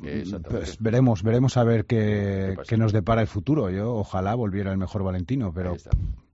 [0.49, 3.69] pues veremos, veremos a ver qué, qué nos depara el futuro.
[3.69, 5.75] Yo ojalá volviera el mejor Valentino, pero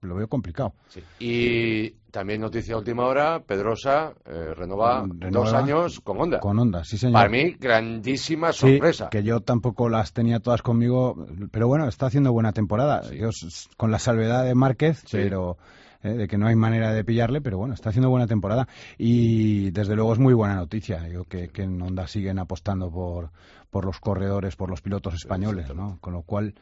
[0.02, 0.72] lo veo complicado.
[0.88, 1.00] Sí.
[1.18, 6.38] Y también noticia última hora, Pedrosa eh, renova Renueva dos años con Honda.
[6.40, 7.14] Con Honda, sí señor.
[7.14, 9.08] Para mí, grandísima Sí, sorpresa.
[9.10, 13.02] que yo tampoco las tenía todas conmigo, pero bueno, está haciendo buena temporada.
[13.02, 13.16] Sí.
[13.18, 13.30] Yo,
[13.76, 15.16] con la salvedad de Márquez, Sí.
[15.16, 15.56] pero
[16.02, 19.70] eh, de que no hay manera de pillarle, pero bueno, está haciendo buena temporada y
[19.70, 21.08] desde luego es muy buena noticia.
[21.08, 23.30] Yo que, que en Honda siguen apostando por,
[23.70, 25.96] por los corredores, por los pilotos españoles, ¿no?
[26.02, 26.54] Con lo cual,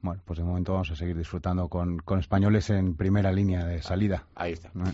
[0.00, 3.82] bueno, pues de momento vamos a seguir disfrutando con, con españoles en primera línea de
[3.82, 4.24] salida.
[4.34, 4.70] Ahí está.
[4.74, 4.84] ¿no?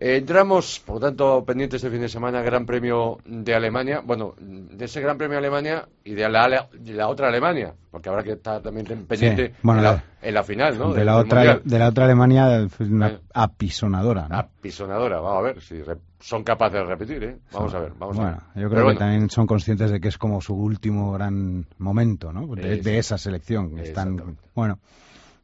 [0.00, 4.00] Eh, entramos, por lo tanto, pendientes este fin de semana, Gran Premio de Alemania.
[4.04, 8.08] Bueno, de ese Gran Premio de Alemania y de la, de la otra Alemania, porque
[8.08, 10.92] habrá que estar también pendiente bueno, en, la, la- en la final, ¿no?
[10.94, 11.62] de, la otra, Mundial.
[11.64, 13.18] de la otra Alemania, una Eh.
[13.34, 14.28] apisonadora.
[14.28, 14.36] ¿no?
[14.38, 17.36] Apisonadora, vamos a ver si re- son capaces de repetir, ¿eh?
[17.52, 18.40] Vamos a ver, vamos bueno, a ver.
[18.40, 21.66] yo Pero creo bueno, que también son conscientes de que es como su último gran
[21.78, 22.46] momento, ¿no?
[22.54, 23.76] De, esa selección.
[23.80, 24.14] Están,
[24.54, 24.78] bueno,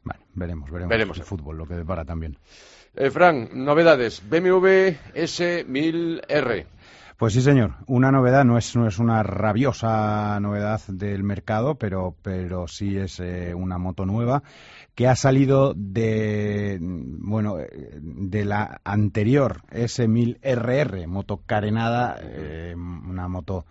[0.05, 1.17] bueno, veremos, veremos, Veremos.
[1.17, 2.37] el fútbol, lo que depara también.
[2.95, 4.21] Eh, Fran, novedades.
[4.29, 6.65] BMW S1000R.
[7.17, 7.75] Pues sí, señor.
[7.87, 13.21] Una novedad no es, no es una rabiosa novedad del mercado, pero, pero sí es
[13.21, 14.43] eh, una moto nueva
[14.95, 17.69] que ha salido de, bueno, eh,
[18.01, 23.65] de la anterior S1000RR, moto carenada, eh, una moto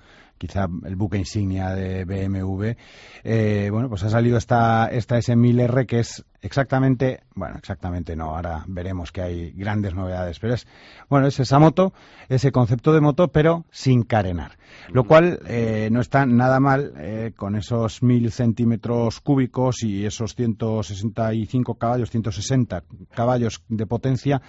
[0.47, 2.77] quizá el buque insignia de BMW.
[3.23, 8.65] Eh, bueno, pues ha salido esta, esta S1000R que es exactamente, bueno, exactamente no, ahora
[8.69, 10.67] veremos que hay grandes novedades, pero es,
[11.09, 11.95] bueno, es esa moto,
[12.29, 14.59] ese concepto de moto, pero sin carenar.
[14.91, 20.35] Lo cual eh, no está nada mal eh, con esos mil centímetros cúbicos y esos
[20.35, 24.43] 165 caballos, 160 caballos de potencia,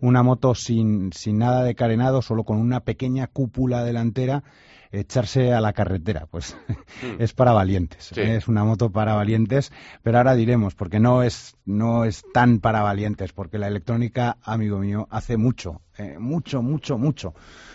[0.00, 4.42] una moto sin, sin nada de carenado, solo con una pequeña cúpula delantera
[5.00, 6.56] echarse a la carretera, pues
[7.18, 8.10] es para valientes.
[8.14, 8.20] Sí.
[8.20, 12.82] Es una moto para valientes, pero ahora diremos, porque no es, no es tan para
[12.82, 17.34] valientes, porque la electrónica, amigo mío, hace mucho, eh, mucho, mucho, mucho.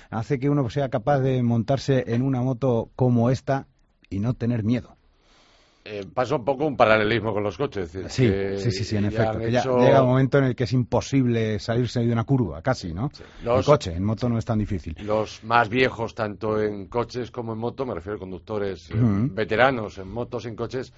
[0.09, 3.67] Hace que uno sea capaz de montarse en una moto como esta
[4.09, 4.97] y no tener miedo.
[5.83, 7.93] Eh, pasa un poco un paralelismo con los coches.
[7.95, 9.39] es Sí, que sí, sí, sí, en efecto.
[9.47, 13.09] ya llega un momento en el que es imposible salirse de una curva, casi, ¿no?
[13.39, 14.95] En Los- coche, en moto no es tan difícil.
[15.03, 18.93] Los más viejos, tanto en coches como en moto, me refiero a conductores eh,
[19.31, 20.93] veteranos en motos, en coches,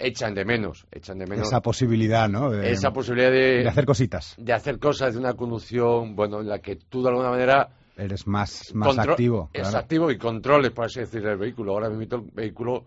[0.00, 2.50] echan de menos, echan de menos Esa posibilidad, ¿no?
[2.50, 4.34] De, esa posibilidad de, de hacer cositas.
[4.36, 8.26] de hacer cosas de una conducción, bueno, en la que tú de alguna manera Eres
[8.26, 9.50] más, más contro- activo.
[9.52, 9.78] es claro.
[9.78, 11.70] activo y controles, por así decir, el vehículo.
[11.74, 12.84] Ahora mismo el vehículo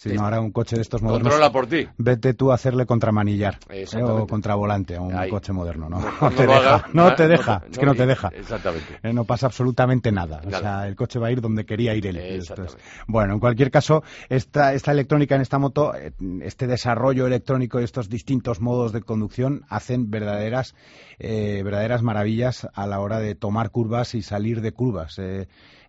[0.00, 1.28] Si no, ahora un coche de estos modernos.
[1.28, 1.86] Controla por ti.
[1.98, 3.84] Vete tú a hacerle contramanillar ¿eh?
[4.02, 5.90] o contravolante a un coche moderno.
[5.90, 6.86] No, no, te deja.
[6.94, 7.62] no te deja.
[7.70, 8.28] es que no te deja.
[8.28, 8.98] Exactamente.
[9.02, 10.40] Eh, no pasa absolutamente nada.
[10.46, 12.42] O sea, el coche va a ir donde quería ir él.
[13.08, 17.84] bueno, en cualquier caso, esta, esta electrónica en esta moto, eh, este desarrollo electrónico y
[17.84, 20.74] estos distintos modos de conducción hacen verdaderas,
[21.18, 25.18] verdaderas maravillas a la hora de tomar curvas y salir de curvas.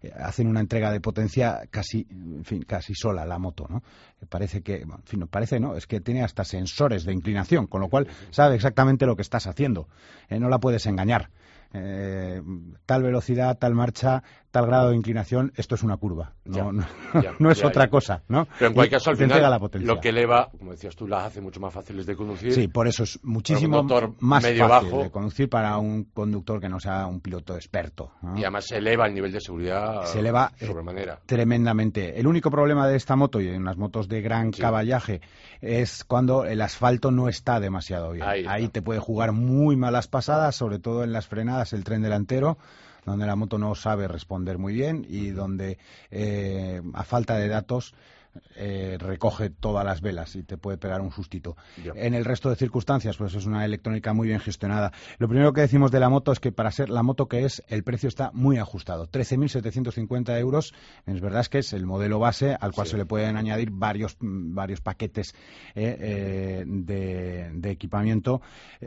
[0.02, 3.84] Eh, hacen una entrega de potencia casi, en fin, casi sola la moto, ¿no?
[4.30, 7.90] Parece que, en fin, parece no, es que tiene hasta sensores de inclinación, con lo
[7.90, 9.88] cual sabe exactamente lo que estás haciendo,
[10.30, 11.30] eh, no la puedes engañar.
[11.74, 12.42] Eh,
[12.86, 16.72] tal velocidad, tal marcha, tal grado de inclinación, esto es una curva, no,
[17.40, 18.48] no, es otra cosa, ¿no?
[18.60, 21.42] Pero en cualquier caso, al final, la lo que eleva, como decías tú, las hace
[21.42, 22.54] mucho más fáciles de conducir.
[22.54, 23.84] Sí, por eso es muchísimo
[24.20, 28.12] más fácil de conducir para un conductor que no sea un piloto experto.
[28.36, 29.62] Y además se eleva el nivel de seguridad
[30.06, 30.68] se eleva eh,
[31.26, 32.20] tremendamente.
[32.20, 35.22] El único problema de esta moto y en las motos de gran caballaje
[35.62, 38.26] es cuando el asfalto no está demasiado bien.
[38.48, 42.58] Ahí te puede jugar muy malas pasadas, sobre todo en las frenadas, el tren delantero
[43.06, 45.78] donde la moto no sabe responder muy bien y donde
[46.12, 47.94] eh, a falta de datos
[48.56, 51.58] eh, recoge todas las velas y te puede pegar un sustito.
[51.96, 54.92] En el resto de circunstancias, pues es una electrónica muy bien gestionada.
[55.18, 57.64] Lo primero que decimos de la moto es que para ser la moto que es,
[57.68, 59.08] el precio está muy ajustado.
[59.08, 60.74] 13.750 euros.
[61.06, 64.18] Es verdad es que es el modelo base al cual se le pueden añadir varios,
[64.20, 65.36] varios paquetes
[65.76, 68.42] eh, de, equipamiento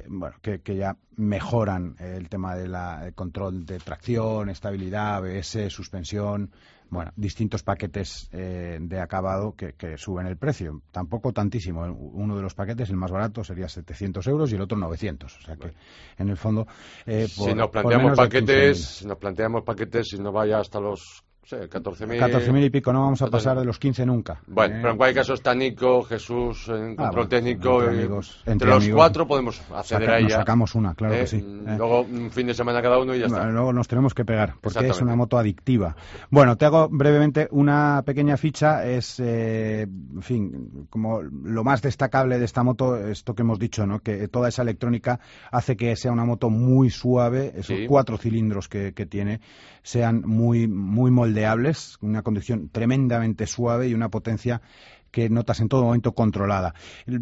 [0.09, 6.51] bueno, que, que, ya mejoran el tema del control de tracción, estabilidad, ABS, suspensión
[6.95, 9.01] bueno, distintos paquetes eh, de
[9.35, 10.83] acabado que, suben el precio.
[10.91, 11.83] Tampoco tantísimo.
[11.83, 15.37] Uno de los paquetes, el más barato, sería 700 euros y el otro 900.
[15.37, 15.73] O sea que,
[16.19, 16.67] en el fondo...
[17.07, 22.19] Eh, si nos planteamos paquetes, nos planteamos paquetes, si no vaya hasta los Sí, 14.000
[22.19, 24.41] 14.000 y pico, no vamos a pasar de los 15 nunca.
[24.47, 24.79] Bueno, ¿eh?
[24.81, 27.83] pero en cualquier caso está Nico, Jesús, en ah, control técnico.
[27.83, 30.37] Entre, amigos, entre, los cuatro podemos acceder a ella.
[30.37, 31.27] Sacamos una, claro que ¿Eh?
[31.27, 31.37] sí.
[31.37, 31.75] ¿eh?
[31.77, 33.45] Luego un fin de semana cada uno y ya está.
[33.47, 35.97] Luego nos tenemos que pegar, porque es una moto adictiva.
[36.31, 38.87] Bueno, te hago brevemente una pequeña ficha.
[38.87, 44.01] Es, en fin, como lo más destacable de esta moto, esto que hemos dicho, ¿no?
[44.01, 48.95] Que toda esa electrónica hace que sea una moto muy suave, esos cuatro cilindros que,
[48.95, 49.41] que tiene
[49.85, 54.63] sean muy, muy moldeables, una conducción tremendamente suave y una potencia
[55.11, 56.75] que notas en todo momento controlada.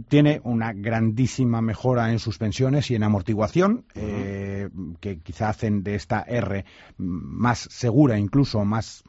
[0.09, 4.71] Tiene una grandísima mejora en suspensiones y en amortiguación, eh,
[5.01, 6.65] que quizá hacen de esta R
[6.97, 9.05] más segura, incluso más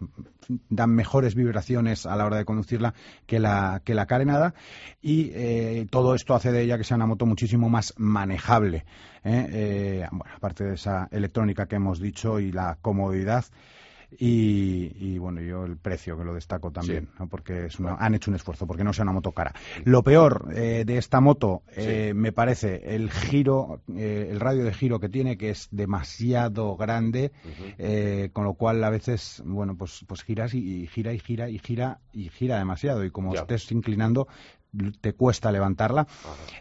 [0.70, 2.94] dan mejores vibraciones a la hora de conducirla
[3.26, 4.54] que la, que la carenada
[5.02, 8.84] y eh, todo esto hace de ella que sea una moto muchísimo más manejable.
[9.24, 10.06] ¿eh?
[10.12, 13.46] bueno, aparte de esa electrónica que hemos dicho y la comodidad.
[14.20, 18.68] Y, bueno, yo el precio que lo destaco también, porque es han hecho un esfuerzo,
[18.68, 19.54] porque no sea una moto cara.
[19.84, 24.74] Lo peor eh, de esta moto, eh, me parece, el giro, eh, el radio de
[24.74, 27.32] giro que tiene, que es demasiado grande,
[28.34, 32.00] con lo cual a veces, bueno, pues, pues giras y, gira y gira y gira
[32.12, 33.04] y gira demasiado.
[33.04, 34.28] Y como estés inclinando,
[35.00, 36.08] te cuesta levantarla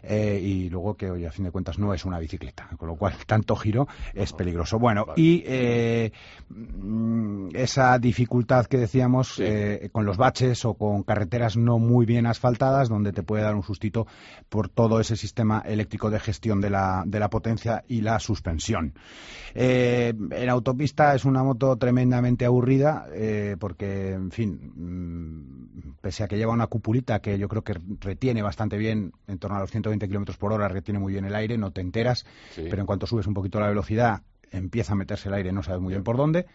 [0.02, 2.96] eh, y luego que, oye, a fin de cuentas no es una bicicleta, con lo
[2.96, 4.78] cual tanto giro es peligroso.
[4.78, 6.12] Bueno, y eh,
[6.50, 12.26] mm, esa dificultad que decíamos eh, con los baches o con carreteras no muy bien
[12.26, 14.06] asfaltadas, donde te puede dar un sustito
[14.48, 18.94] por todo ese sistema eléctrico de gestión de la, de la potencia y la suspensión.
[19.54, 23.06] en autopista es una moto tremendamente aburrida
[23.58, 28.42] porque, en fin, mm, pese a que lleva una cupulita que yo creo que retiene
[28.42, 31.56] bastante bien, en torno a los 120 kilómetros por hora, retiene muy bien el aire,
[31.58, 35.34] no te enteras, pero en cuanto subes un poquito la velocidad, empieza a meterse el
[35.34, 36.46] aire, no sabes muy bien por dónde,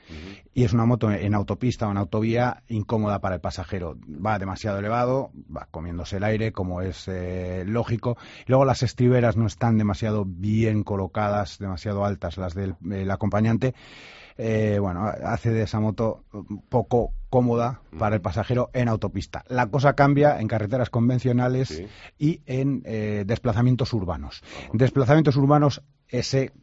[0.53, 3.97] y es una moto en autopista o en autovía incómoda para el pasajero.
[4.07, 8.17] Va demasiado elevado, va comiéndose el aire, como es eh, lógico.
[8.45, 13.73] Luego las estriberas no están demasiado bien colocadas, demasiado altas las del acompañante.
[14.37, 16.23] Eh, bueno, hace de esa moto
[16.69, 19.43] poco cómoda para el pasajero en autopista.
[19.47, 21.83] La cosa cambia en carreteras convencionales
[22.17, 24.43] y en eh, desplazamientos urbanos.
[24.73, 26.53] Desplazamientos urbanos, ese,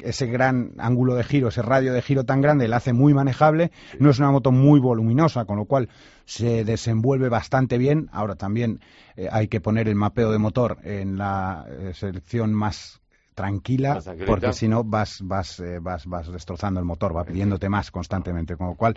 [0.00, 3.72] ese gran ángulo de giro, ese radio de giro tan grande, la hace muy manejable.
[3.98, 5.88] No es una moto muy voluminosa, con lo cual
[6.24, 8.08] se desenvuelve bastante bien.
[8.12, 8.80] Ahora también
[9.16, 13.00] eh, hay que poner el mapeo de motor en la selección más
[13.38, 17.92] tranquila, porque si no vas, vas, eh, vas, vas destrozando el motor, va pidiéndote más
[17.92, 18.96] constantemente, con lo cual,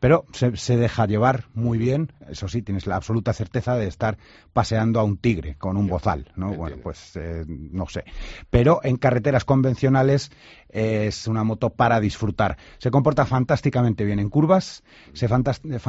[0.00, 4.16] pero se, deja llevar muy bien, eso sí, tienes la absoluta certeza de estar
[4.54, 6.54] paseando a un tigre con un bozal, ¿no?
[6.54, 8.04] Bueno, pues eh, no sé.
[8.48, 10.30] Pero en carreteras convencionales
[10.72, 12.56] es una moto para disfrutar.
[12.78, 15.28] Se comporta fantásticamente bien en curvas, se,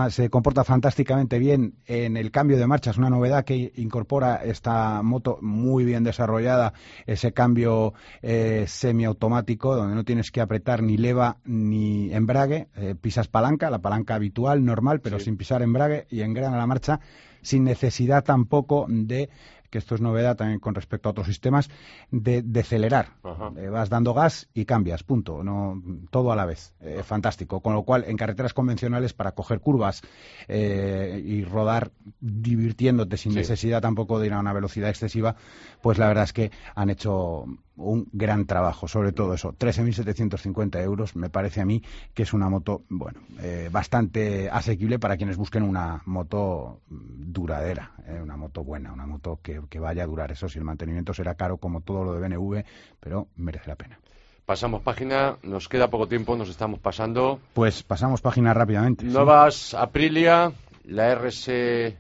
[0.09, 2.91] se comporta fantásticamente bien en el cambio de marcha.
[2.91, 6.73] Es una novedad que incorpora esta moto muy bien desarrollada,
[7.05, 13.27] ese cambio eh, semiautomático donde no tienes que apretar ni leva ni embrague, eh, pisas
[13.27, 16.99] palanca, la palanca habitual, normal, pero sin pisar embrague y engrana la marcha
[17.41, 19.29] sin necesidad tampoco de
[19.74, 21.67] que esto es novedad también con respecto a otros sistemas,
[22.11, 23.13] de, acelerar.
[23.57, 25.43] Eh, vas dando gas y cambias, punto.
[25.43, 26.76] No, todo a la vez.
[26.80, 27.59] Eh, fantástico.
[27.59, 30.03] Con lo cual, en carreteras convencionales, para coger curvas
[30.47, 35.36] eh, y rodar divirtiéndote sin necesidad tampoco de ir a una velocidad excesiva,
[35.82, 37.45] pues la verdad es que han hecho
[37.76, 39.53] un gran trabajo, sobre todo eso.
[39.53, 41.82] 13.750 euros me parece a mí
[42.13, 48.19] que es una moto, bueno, eh, bastante asequible para quienes busquen una moto duradera, eh,
[48.21, 50.32] una moto buena, una moto que, vaya a durar.
[50.32, 52.63] Eso si el mantenimiento será caro como todo lo de BNV,
[52.99, 53.99] pero merece la pena.
[54.45, 57.39] Pasamos página, nos queda poco tiempo, nos estamos pasando.
[57.53, 59.05] Pues pasamos página rápidamente.
[59.05, 60.51] Nuevas Aprilia,
[60.84, 61.95] la RS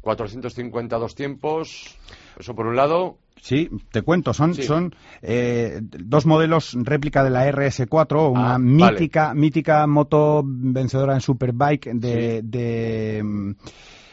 [0.00, 1.98] 452 tiempos,
[2.38, 3.18] eso por un lado.
[3.42, 9.34] Sí, te cuento, son, son eh, dos modelos réplica de la RS4, una ah, mítica,
[9.34, 13.56] mítica moto vencedora en Superbike de, de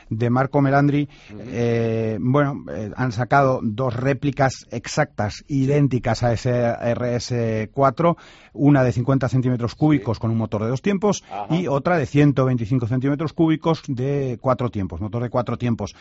[0.09, 1.09] de Marco Melandri,
[1.39, 8.15] eh, bueno, eh, han sacado dos réplicas exactas, idénticas a ese RS4,
[8.57, 12.87] una de 50 centímetros cúbicos con un motor de dos tiempos y otra de 125
[12.87, 15.95] centímetros cúbicos de cuatro tiempos, motor de cuatro tiempos.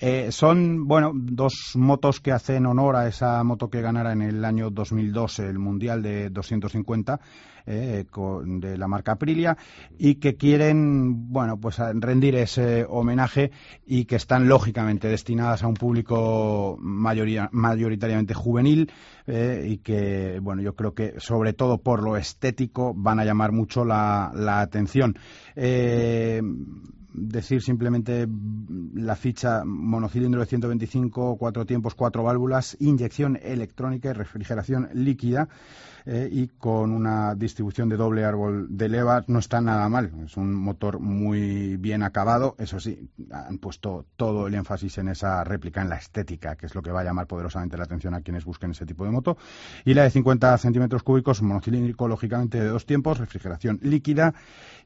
[0.00, 4.44] Eh, son, bueno, dos motos que hacen honor a esa moto que ganara en el
[4.44, 7.20] año 2002 el Mundial de 250
[7.66, 8.04] eh,
[8.44, 9.56] de la marca Aprilia
[9.96, 13.52] y que quieren, bueno, pues rendir ese homenaje
[13.86, 18.90] y que están lógicamente destinadas a un público mayoritariamente juvenil
[19.26, 23.52] eh, y que, bueno, yo creo que sobre todo por lo estético van a llamar
[23.52, 25.16] mucho la, atención.
[25.56, 26.40] Eh,
[27.14, 28.26] decir simplemente
[28.94, 35.48] la ficha monocilindro de 125, cuatro tiempos, cuatro válvulas, inyección electrónica y refrigeración líquida.
[36.04, 40.12] Eh, y con una distribución de doble árbol de leva no está nada mal.
[40.24, 42.56] Es un motor muy bien acabado.
[42.58, 46.74] Eso sí, han puesto todo el énfasis en esa réplica, en la estética, que es
[46.74, 49.36] lo que va a llamar poderosamente la atención a quienes busquen ese tipo de moto.
[49.84, 54.34] Y la de 50 centímetros cúbicos, monocilíndrico, lógicamente de dos tiempos, refrigeración líquida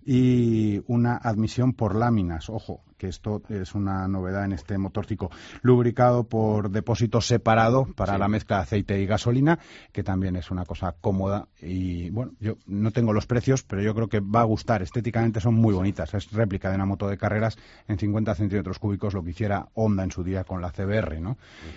[0.05, 2.49] y una admisión por láminas.
[2.51, 5.31] Ojo, que esto es una novedad en este motorcico
[5.63, 9.59] lubricado por depósito separado para la mezcla de aceite y gasolina,
[9.93, 13.95] que también es una cosa cómoda y bueno, yo no tengo los precios, pero yo
[13.95, 14.83] creo que va a gustar.
[14.83, 16.15] Estéticamente son muy bonitas.
[16.15, 17.57] Es réplica de una moto de carreras
[17.89, 21.37] en 50 centímetros cúbicos, lo que hiciera Honda en su día con la CBR, ¿no?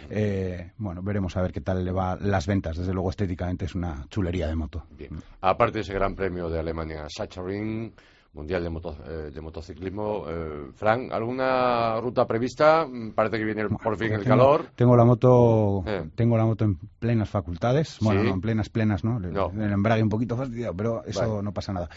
[0.09, 2.77] Eh, bueno, veremos a ver qué tal le va las ventas.
[2.77, 4.85] Desde luego, estéticamente es una chulería de moto.
[4.97, 5.21] Bien.
[5.41, 7.93] Aparte de ese gran premio de Alemania, Sachsenring
[8.31, 10.25] Mundial de, eh, de Motociclismo.
[10.27, 12.85] Eh, Frank, ¿alguna ruta prevista?
[12.85, 14.67] Mm, parece que viene por fin el calor.
[14.75, 16.07] Tengo la moto eh.
[16.15, 17.97] tengo la moto en plenas facultades.
[18.01, 19.17] Bueno, no, en plenas, plenas, ¿no?
[19.17, 21.89] El embrague un poquito fastidiado, pero eso no pasa nada.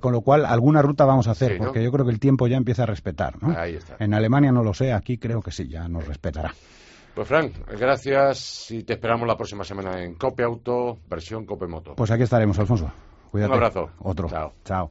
[0.00, 2.56] con lo cual, alguna ruta vamos a hacer, porque yo creo que el tiempo ya
[2.56, 3.42] empieza a respetar.
[3.42, 3.58] ¿no?
[3.58, 3.96] Ahí está.
[3.98, 6.54] En Alemania no lo sé, aquí creo que sí, ya nos respetará.
[7.16, 11.94] Pues Frank, gracias y te esperamos la próxima semana en Cope Auto, versión Cope Moto.
[11.94, 12.92] Pues aquí estaremos, Alfonso.
[13.30, 13.52] Cuídate.
[13.52, 13.90] Un abrazo.
[14.00, 14.28] Otro.
[14.28, 14.52] Chao.
[14.64, 14.90] Chao.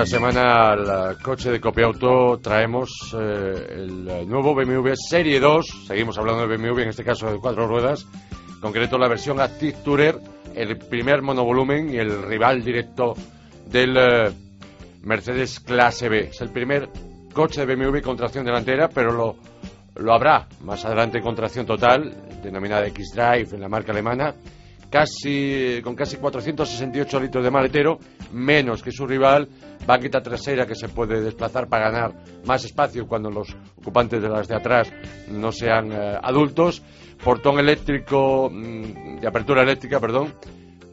[0.00, 5.84] Esta semana al coche de Copiauto traemos eh, el nuevo BMW Serie 2.
[5.88, 8.06] Seguimos hablando de BMW, en este caso de cuatro ruedas.
[8.54, 10.18] En concreto la versión Active Tourer,
[10.54, 13.12] el primer monovolumen y el rival directo
[13.66, 14.32] del eh,
[15.02, 16.28] Mercedes Clase B.
[16.30, 16.88] Es el primer
[17.34, 19.36] coche de BMW con tracción delantera, pero lo,
[19.96, 24.34] lo habrá más adelante con tracción total, denominada X-Drive en la marca alemana
[24.90, 27.98] casi, con casi 468 litros de maletero,
[28.32, 29.48] menos que su rival,
[29.86, 32.14] banqueta trasera que se puede desplazar para ganar
[32.44, 34.92] más espacio cuando los ocupantes de las de atrás
[35.28, 36.82] no sean eh, adultos,
[37.22, 40.34] portón eléctrico, mm, de apertura eléctrica, perdón,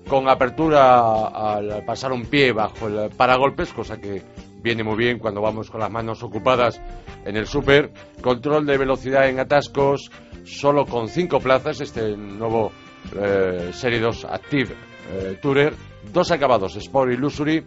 [0.07, 4.21] con apertura al pasar un pie bajo el paragolpes, cosa que
[4.61, 6.81] viene muy bien cuando vamos con las manos ocupadas
[7.25, 7.91] en el súper,
[8.21, 10.09] control de velocidad en atascos,
[10.45, 12.71] solo con cinco plazas, este nuevo
[13.15, 14.75] eh, Serie 2 Active
[15.11, 15.73] eh, Tourer,
[16.11, 17.63] dos acabados, Sport y Luxury.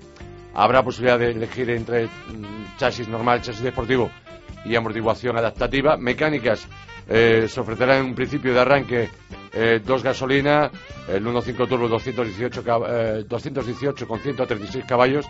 [0.54, 4.10] Habrá posibilidad de elegir entre mm, chasis normal, chasis deportivo
[4.64, 5.96] y amortiguación adaptativa.
[5.96, 6.66] Mecánicas
[7.08, 9.08] eh, se ofrecerá en un principio de arranque
[9.84, 10.70] dos gasolina,
[11.08, 15.26] el 1.5 turbo 218, eh, 218 con 136 caballos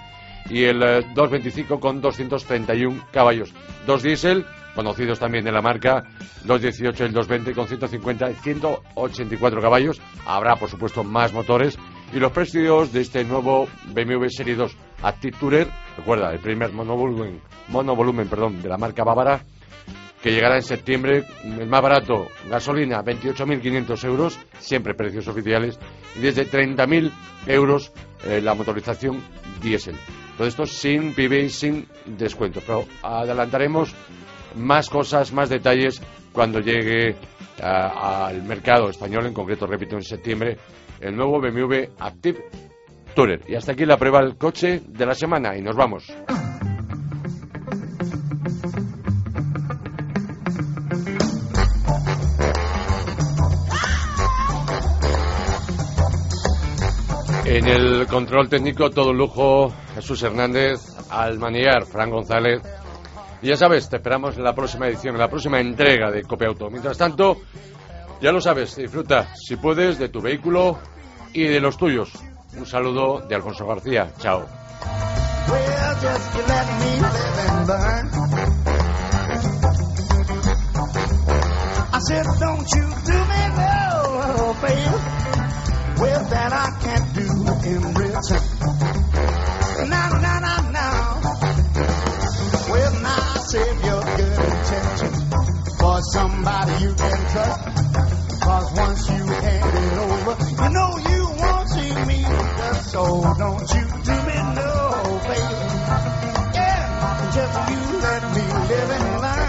[0.48, 0.80] y el
[1.14, 3.52] 225 eh, con 231 caballos.
[3.86, 6.04] Dos diésel, conocidos también de la marca,
[6.44, 10.00] 218 y el 220 con 150 y 184 caballos.
[10.26, 11.78] Habrá, por supuesto, más motores.
[12.12, 17.40] Y los precios de este nuevo BMW Serie 2 Active Tourer, recuerda, el primer monovolumen,
[17.68, 19.44] monovolumen perdón, de la marca bávara,
[20.22, 25.78] que llegará en septiembre, el más barato, gasolina, 28.500 euros, siempre precios oficiales,
[26.16, 27.10] y desde 30.000
[27.46, 27.92] euros
[28.24, 29.22] eh, la motorización
[29.62, 29.96] diésel.
[30.36, 32.60] Todo esto sin PIB sin descuento.
[32.66, 33.94] Pero adelantaremos
[34.56, 36.00] más cosas, más detalles
[36.32, 37.16] cuando llegue
[37.62, 40.56] al mercado español, en concreto, repito, en septiembre,
[41.00, 42.44] el nuevo BMW Active
[43.14, 43.42] Tourer.
[43.48, 46.12] Y hasta aquí la prueba del coche de la semana y nos vamos.
[57.44, 60.78] En el control técnico, todo lujo, Jesús Hernández,
[61.10, 62.62] al maniar, Fran González.
[63.42, 66.68] Y ya sabes, te esperamos en la próxima edición, en la próxima entrega de Auto.
[66.70, 67.38] Mientras tanto,
[68.20, 70.78] ya lo sabes, disfruta, si puedes, de tu vehículo
[71.32, 72.12] y de los tuyos.
[72.56, 74.12] Un saludo de Alfonso García.
[74.18, 74.46] Chao.
[85.98, 86.70] well, that I
[87.14, 87.26] do
[87.68, 87.94] in
[96.12, 97.60] somebody you can trust.
[98.42, 102.24] Cause once you hand it over, you know you won't see me.
[102.90, 103.02] So
[103.38, 105.66] don't you do me no favor.
[106.54, 109.39] Yeah, just you let me live and learn.